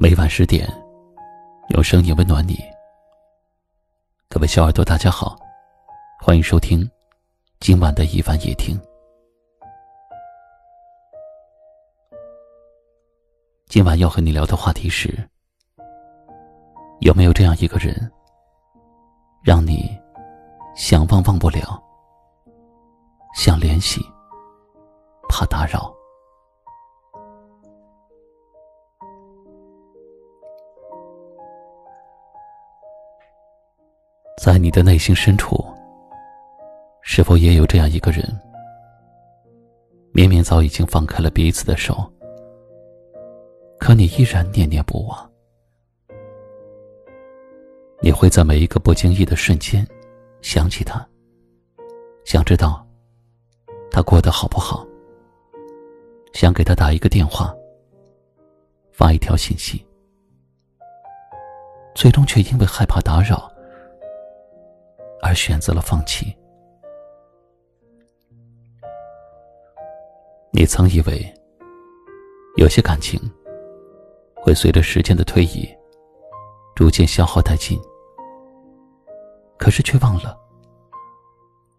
[0.00, 0.64] 每晚十点，
[1.70, 2.56] 用声音温暖你。
[4.28, 5.36] 各位小耳朵，大家好，
[6.20, 6.88] 欢迎收听
[7.58, 8.80] 今晚的一晚夜听。
[13.66, 15.12] 今晚要和你聊的话题是：
[17.00, 17.92] 有没有这样一个人，
[19.42, 19.90] 让你
[20.76, 21.82] 想忘忘不了，
[23.34, 24.00] 想联系，
[25.28, 25.92] 怕打扰？
[34.38, 35.66] 在你的内心深处，
[37.02, 38.24] 是否也有这样一个人？
[40.12, 42.08] 明明早已经放开了彼此的手，
[43.80, 45.30] 可你依然念念不忘。
[48.00, 49.84] 你会在每一个不经意的瞬间
[50.40, 51.04] 想起他，
[52.24, 52.86] 想知道
[53.90, 54.86] 他过得好不好，
[56.32, 57.52] 想给他打一个电话，
[58.92, 59.84] 发一条信息，
[61.92, 63.50] 最终却因为害怕打扰。
[65.28, 66.34] 而选择了放弃。
[70.50, 71.34] 你曾以为，
[72.56, 73.20] 有些感情
[74.34, 75.68] 会随着时间的推移
[76.74, 77.78] 逐渐消耗殆尽，
[79.58, 80.34] 可是却忘了，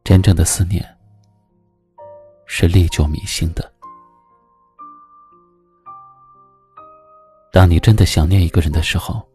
[0.03, 0.85] 真正的思念
[2.45, 3.73] 是历久弥新的。
[7.51, 9.27] 当你真的想念一个人的时候，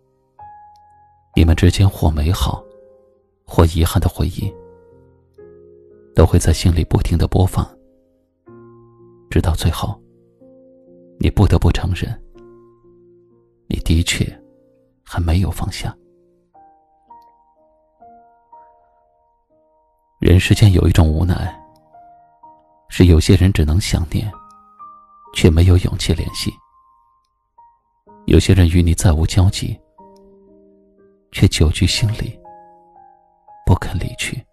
[1.34, 2.64] 你们之间或美好。
[3.44, 4.52] 或遗憾的回忆，
[6.14, 7.64] 都会在心里不停的播放，
[9.30, 10.00] 直到最后，
[11.18, 12.10] 你不得不承认，
[13.68, 14.24] 你的确
[15.04, 15.94] 还没有放下。
[20.18, 21.54] 人世间有一种无奈，
[22.88, 24.32] 是有些人只能想念，
[25.34, 26.50] 却没有勇气联系；
[28.26, 29.78] 有些人与你再无交集，
[31.30, 32.38] 却久居心里。
[33.66, 34.44] 不肯离去，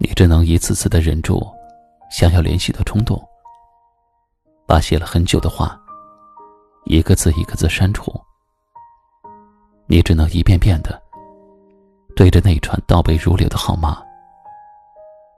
[0.00, 1.46] 你只能一次次的忍住
[2.10, 3.22] 想要联系的冲动，
[4.66, 5.78] 把写了很久的话
[6.86, 8.12] 一个字一个字删除。
[9.86, 11.00] 你只能一遍遍的
[12.16, 14.02] 对着那串倒背如流的号码，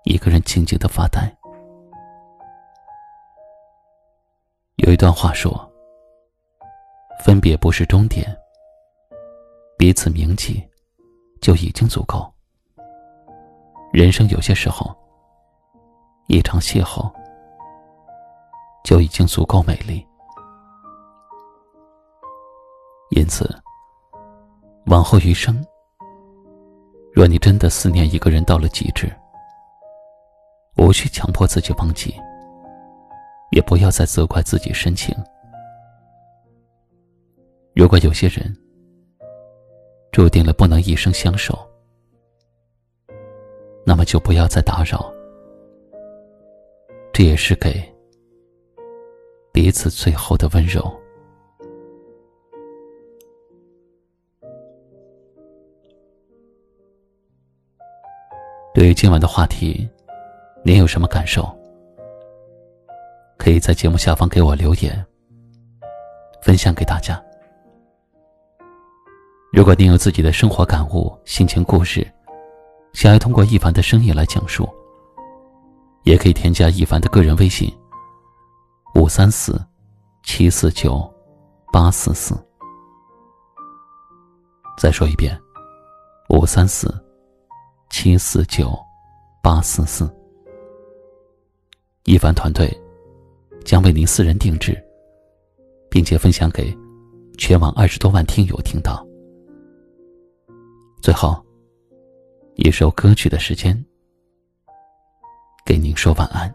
[0.04, 1.30] 一个人静静的发呆。
[4.76, 5.70] 有一段话说
[7.20, 8.34] ：“分别不是终点。”
[9.78, 10.60] 彼此铭记，
[11.40, 12.28] 就已经足够。
[13.92, 14.92] 人生有些时候，
[16.26, 17.08] 一场邂逅
[18.82, 20.04] 就已经足够美丽。
[23.10, 23.48] 因此，
[24.86, 25.64] 往后余生，
[27.12, 29.08] 若你真的思念一个人到了极致，
[30.76, 32.12] 无需强迫自己忘记，
[33.52, 35.16] 也不要再责怪自己深情。
[37.76, 38.52] 如果有些人，
[40.10, 41.58] 注定了不能一生相守，
[43.84, 45.12] 那么就不要再打扰。
[47.12, 47.82] 这也是给
[49.52, 50.92] 彼此最后的温柔。
[58.74, 59.88] 对于今晚的话题，
[60.64, 61.48] 您有什么感受？
[63.36, 65.04] 可以在节目下方给我留言，
[66.40, 67.20] 分享给大家。
[69.50, 72.06] 如果您有自己的生活感悟、心情故事，
[72.92, 74.68] 想要通过一凡的声音来讲述，
[76.02, 77.72] 也可以添加一凡的个人微信：
[78.94, 79.58] 五三四
[80.22, 81.02] 七四九
[81.72, 82.36] 八四四。
[84.76, 85.36] 再说一遍：
[86.28, 86.94] 五三四
[87.88, 88.78] 七四九
[89.42, 90.14] 八四四。
[92.04, 92.70] 一凡团队
[93.64, 94.78] 将为您私人定制，
[95.90, 96.76] 并且分享给
[97.38, 99.07] 全网二十多万听友听到。
[101.00, 101.42] 最后，
[102.56, 103.82] 一首歌曲的时间，
[105.64, 106.52] 给您说晚安。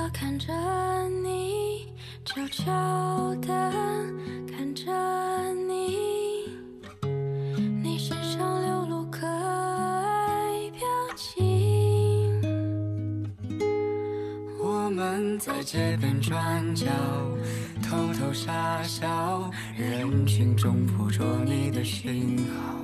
[0.00, 0.50] 的看着
[1.22, 1.86] 你，
[2.24, 2.64] 悄悄
[3.42, 3.70] 的
[4.50, 4.90] 看着
[5.68, 6.48] 你，
[7.82, 10.80] 你身上流露可爱表
[11.14, 12.40] 情。
[14.58, 16.86] 我们在街边转角。
[17.82, 22.76] 偷偷傻笑，人群中捕捉你的讯号，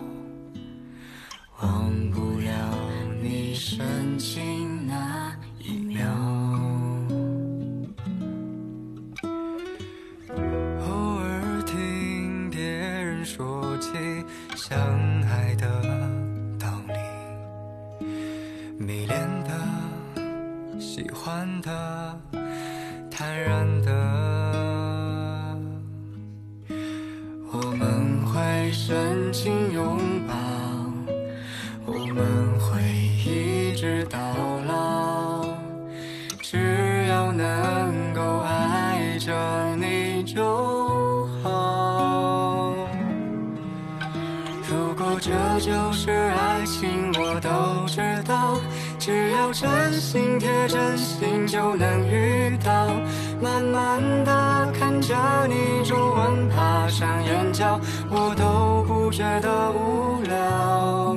[1.63, 2.51] 忘不了
[3.23, 6.36] 你深情那一秒。
[14.69, 14.77] 相
[15.23, 15.81] 爱的
[16.59, 18.05] 道理，
[18.77, 22.19] 迷恋的、喜欢的、
[23.09, 23.76] 坦然
[46.47, 48.57] 爱情，我都知道。
[49.01, 52.87] 只要真心贴真心，就能遇到。
[53.43, 55.15] 慢慢的看着
[55.49, 61.17] 你皱纹爬上眼角，我都不觉得无聊。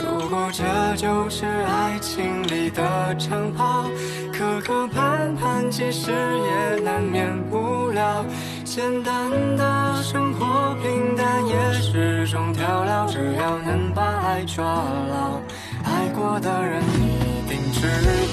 [0.00, 0.64] 如果这
[0.96, 3.84] 就是爱情里的长跑，
[4.32, 8.24] 磕磕绊绊，其实也难免无聊。
[8.74, 13.06] 简单的生活，平淡也是种调料。
[13.06, 15.40] 只要能把爱抓牢，
[15.84, 17.86] 爱过的人一定知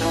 [0.04, 0.11] 道。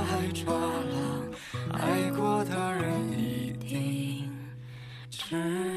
[0.00, 0.54] 爱过，
[1.72, 4.30] 爱过的人一定
[5.10, 5.69] 知。